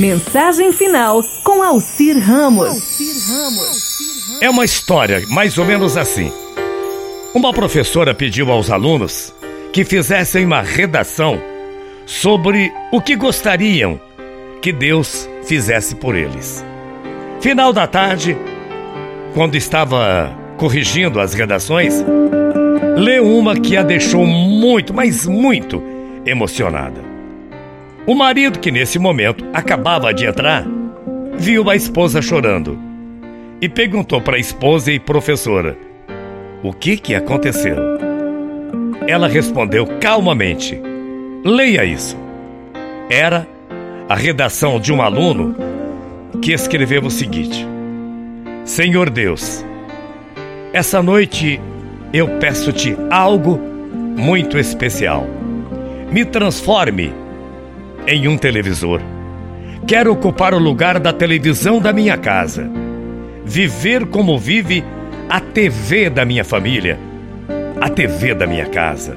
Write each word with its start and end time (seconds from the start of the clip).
Mensagem 0.00 0.72
final 0.72 1.22
com 1.44 1.62
Alcir 1.62 2.18
Ramos. 2.18 2.98
É 4.40 4.48
uma 4.48 4.64
história 4.64 5.22
mais 5.28 5.58
ou 5.58 5.66
menos 5.66 5.94
assim. 5.94 6.32
Uma 7.34 7.52
professora 7.52 8.14
pediu 8.14 8.50
aos 8.50 8.70
alunos 8.70 9.34
que 9.74 9.84
fizessem 9.84 10.46
uma 10.46 10.62
redação 10.62 11.38
sobre 12.06 12.72
o 12.90 12.98
que 13.02 13.14
gostariam 13.14 14.00
que 14.62 14.72
Deus 14.72 15.28
fizesse 15.44 15.94
por 15.94 16.16
eles. 16.16 16.64
Final 17.42 17.70
da 17.70 17.86
tarde, 17.86 18.34
quando 19.34 19.54
estava 19.54 20.34
corrigindo 20.56 21.20
as 21.20 21.34
redações, 21.34 22.02
leu 22.96 23.26
uma 23.26 23.54
que 23.54 23.76
a 23.76 23.82
deixou 23.82 24.24
muito, 24.24 24.94
mas 24.94 25.26
muito 25.26 25.82
emocionada. 26.24 27.09
O 28.06 28.14
marido, 28.14 28.58
que 28.58 28.70
nesse 28.70 28.98
momento 28.98 29.44
acabava 29.52 30.12
de 30.12 30.24
entrar, 30.24 30.64
viu 31.36 31.68
a 31.68 31.76
esposa 31.76 32.22
chorando 32.22 32.78
e 33.60 33.68
perguntou 33.68 34.20
para 34.20 34.36
a 34.36 34.40
esposa 34.40 34.90
e 34.90 34.98
professora 34.98 35.76
o 36.62 36.72
que 36.72 36.96
que 36.96 37.14
aconteceu. 37.14 37.76
Ela 39.06 39.28
respondeu 39.28 39.86
calmamente: 40.00 40.80
Leia 41.44 41.84
isso. 41.84 42.16
Era 43.10 43.46
a 44.08 44.14
redação 44.14 44.80
de 44.80 44.92
um 44.92 45.02
aluno 45.02 45.54
que 46.40 46.52
escreveu 46.52 47.02
o 47.04 47.10
seguinte: 47.10 47.66
Senhor 48.64 49.10
Deus, 49.10 49.64
essa 50.72 51.02
noite 51.02 51.60
eu 52.12 52.28
peço-te 52.38 52.96
algo 53.10 53.58
muito 54.16 54.58
especial. 54.58 55.26
Me 56.10 56.24
transforme 56.24 57.19
em 58.06 58.28
um 58.28 58.36
televisor. 58.36 59.00
Quero 59.86 60.12
ocupar 60.12 60.54
o 60.54 60.58
lugar 60.58 61.00
da 61.00 61.12
televisão 61.12 61.80
da 61.80 61.92
minha 61.92 62.16
casa. 62.16 62.70
Viver 63.44 64.06
como 64.06 64.38
vive 64.38 64.84
a 65.28 65.40
TV 65.40 66.10
da 66.10 66.24
minha 66.24 66.44
família, 66.44 66.98
a 67.80 67.88
TV 67.88 68.34
da 68.34 68.46
minha 68.46 68.66
casa. 68.66 69.16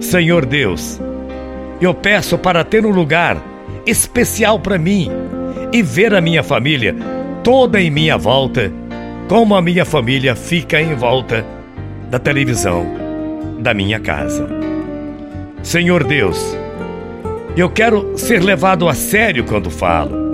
Senhor 0.00 0.44
Deus, 0.46 1.00
eu 1.80 1.94
peço 1.94 2.38
para 2.38 2.64
ter 2.64 2.84
um 2.84 2.90
lugar 2.90 3.36
especial 3.86 4.58
para 4.58 4.78
mim 4.78 5.10
e 5.72 5.82
ver 5.82 6.14
a 6.14 6.20
minha 6.20 6.42
família 6.42 6.94
toda 7.42 7.80
em 7.80 7.90
minha 7.90 8.16
volta, 8.16 8.72
como 9.28 9.54
a 9.54 9.62
minha 9.62 9.84
família 9.84 10.34
fica 10.34 10.80
em 10.80 10.94
volta 10.94 11.44
da 12.10 12.18
televisão 12.18 12.86
da 13.58 13.74
minha 13.74 14.00
casa. 14.00 14.46
Senhor 15.62 16.04
Deus, 16.04 16.56
eu 17.60 17.68
quero 17.68 18.16
ser 18.16 18.42
levado 18.42 18.88
a 18.88 18.94
sério 18.94 19.44
quando 19.44 19.70
falo. 19.70 20.32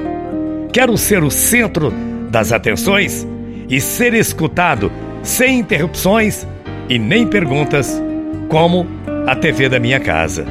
Quero 0.73 0.97
ser 0.99 1.23
o 1.23 1.31
centro 1.31 1.91
das 2.31 2.53
atenções 2.53 3.27
e 3.69 3.81
ser 3.81 4.13
escutado 4.13 4.91
sem 5.23 5.61
interrupções 5.61 6.47
e 6.89 6.99
nem 6.99 7.27
perguntas, 7.27 8.01
como 8.49 8.87
a 9.27 9.35
TV 9.35 9.69
da 9.69 9.79
minha 9.79 10.01
casa. 10.01 10.45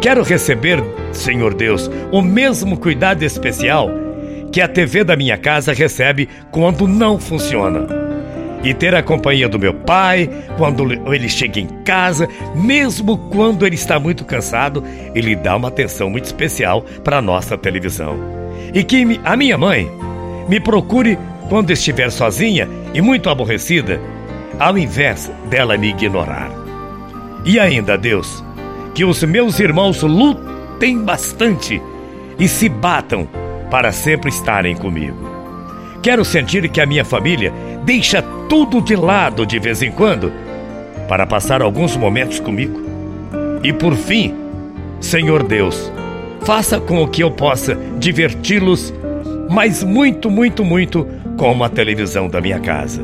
Quero 0.00 0.22
receber, 0.22 0.82
Senhor 1.12 1.52
Deus, 1.52 1.90
o 2.10 2.22
mesmo 2.22 2.78
cuidado 2.78 3.22
especial 3.22 3.90
que 4.52 4.60
a 4.60 4.68
TV 4.68 5.04
da 5.04 5.16
minha 5.16 5.36
casa 5.36 5.72
recebe 5.72 6.28
quando 6.50 6.86
não 6.86 7.18
funciona. 7.18 8.03
E 8.64 8.72
ter 8.72 8.94
a 8.94 9.02
companhia 9.02 9.46
do 9.46 9.58
meu 9.58 9.74
pai 9.74 10.28
quando 10.56 10.90
ele 11.12 11.28
chega 11.28 11.60
em 11.60 11.66
casa, 11.84 12.26
mesmo 12.54 13.18
quando 13.30 13.66
ele 13.66 13.74
está 13.74 14.00
muito 14.00 14.24
cansado, 14.24 14.82
ele 15.14 15.36
dá 15.36 15.54
uma 15.54 15.68
atenção 15.68 16.08
muito 16.08 16.24
especial 16.24 16.82
para 17.04 17.20
nossa 17.20 17.58
televisão. 17.58 18.16
E 18.72 18.82
que 18.82 19.20
a 19.22 19.36
minha 19.36 19.58
mãe 19.58 19.86
me 20.48 20.58
procure 20.58 21.18
quando 21.50 21.70
estiver 21.70 22.10
sozinha 22.10 22.66
e 22.94 23.02
muito 23.02 23.28
aborrecida, 23.28 24.00
ao 24.58 24.78
invés 24.78 25.30
dela 25.50 25.76
me 25.76 25.90
ignorar. 25.90 26.50
E 27.44 27.60
ainda, 27.60 27.98
Deus, 27.98 28.42
que 28.94 29.04
os 29.04 29.22
meus 29.24 29.60
irmãos 29.60 30.02
lutem 30.02 30.98
bastante 31.04 31.82
e 32.38 32.48
se 32.48 32.68
batam 32.68 33.28
para 33.70 33.92
sempre 33.92 34.30
estarem 34.30 34.74
comigo. 34.74 35.33
Quero 36.04 36.22
sentir 36.22 36.68
que 36.68 36.82
a 36.82 36.86
minha 36.86 37.02
família 37.02 37.50
deixa 37.82 38.20
tudo 38.46 38.82
de 38.82 38.94
lado 38.94 39.46
de 39.46 39.58
vez 39.58 39.80
em 39.80 39.90
quando 39.90 40.30
para 41.08 41.26
passar 41.26 41.62
alguns 41.62 41.96
momentos 41.96 42.38
comigo. 42.38 42.78
E 43.62 43.72
por 43.72 43.96
fim, 43.96 44.34
Senhor 45.00 45.42
Deus, 45.42 45.90
faça 46.42 46.78
com 46.78 47.08
que 47.08 47.22
eu 47.22 47.30
possa 47.30 47.74
diverti-los, 47.98 48.92
mas 49.48 49.82
muito, 49.82 50.30
muito, 50.30 50.62
muito 50.62 51.08
como 51.38 51.64
a 51.64 51.70
televisão 51.70 52.28
da 52.28 52.38
minha 52.38 52.60
casa. 52.60 53.02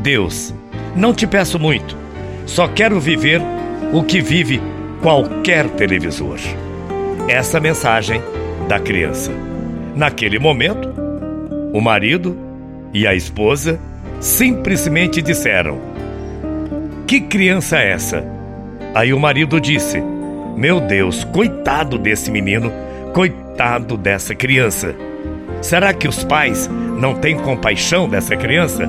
Deus, 0.00 0.54
não 0.96 1.12
te 1.12 1.26
peço 1.26 1.58
muito, 1.58 1.94
só 2.46 2.66
quero 2.66 2.98
viver 2.98 3.42
o 3.92 4.02
que 4.02 4.22
vive 4.22 4.58
qualquer 5.02 5.68
televisor. 5.68 6.38
Essa 7.28 7.60
mensagem 7.60 8.22
da 8.66 8.80
criança. 8.80 9.30
Naquele 9.94 10.38
momento, 10.38 10.87
o 11.72 11.80
marido 11.80 12.36
e 12.92 13.06
a 13.06 13.14
esposa 13.14 13.78
simplesmente 14.20 15.22
disseram: 15.22 15.78
Que 17.06 17.20
criança 17.20 17.78
é 17.78 17.92
essa? 17.92 18.24
Aí 18.94 19.12
o 19.12 19.20
marido 19.20 19.60
disse: 19.60 20.02
Meu 20.56 20.80
Deus, 20.80 21.24
coitado 21.24 21.98
desse 21.98 22.30
menino, 22.30 22.72
coitado 23.12 23.96
dessa 23.96 24.34
criança. 24.34 24.94
Será 25.60 25.92
que 25.92 26.06
os 26.06 26.22
pais 26.24 26.70
não 26.98 27.14
têm 27.14 27.36
compaixão 27.36 28.08
dessa 28.08 28.36
criança? 28.36 28.88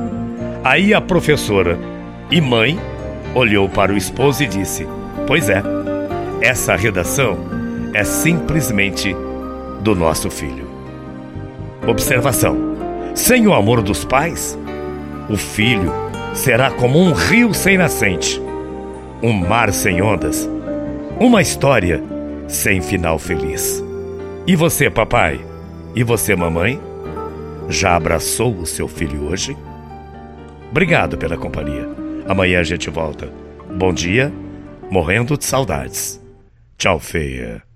Aí 0.63 0.93
a 0.93 1.01
professora 1.01 1.77
e 2.29 2.39
mãe 2.39 2.79
olhou 3.33 3.67
para 3.67 3.91
o 3.91 3.97
esposo 3.97 4.43
e 4.43 4.47
disse: 4.47 4.87
Pois 5.27 5.49
é. 5.49 5.61
Essa 6.41 6.73
redação 6.75 7.37
é 7.93 8.03
simplesmente 8.05 9.13
do 9.81 9.93
nosso 9.93 10.29
filho. 10.29 10.69
Observação: 11.85 12.68
sem 13.13 13.47
o 13.47 13.53
amor 13.53 13.81
dos 13.81 14.05
pais, 14.05 14.57
o 15.29 15.37
filho 15.37 15.91
será 16.33 16.71
como 16.71 16.99
um 16.99 17.11
rio 17.11 17.53
sem 17.53 17.77
nascente, 17.77 18.41
um 19.21 19.33
mar 19.33 19.71
sem 19.73 20.01
ondas, 20.01 20.49
uma 21.19 21.41
história 21.41 22.01
sem 22.47 22.81
final 22.81 23.19
feliz. 23.19 23.83
E 24.47 24.55
você, 24.55 24.89
papai? 24.89 25.39
E 25.95 26.03
você, 26.03 26.35
mamãe? 26.35 26.79
Já 27.67 27.95
abraçou 27.95 28.55
o 28.55 28.65
seu 28.65 28.87
filho 28.87 29.25
hoje? 29.25 29.55
Obrigado 30.71 31.17
pela 31.17 31.37
companhia. 31.37 31.87
Amanhã 32.27 32.59
a 32.59 32.63
gente 32.63 32.89
volta. 32.89 33.31
Bom 33.75 33.93
dia, 33.93 34.31
morrendo 34.89 35.37
de 35.37 35.45
saudades. 35.45 36.19
Tchau, 36.77 36.99
feia. 36.99 37.68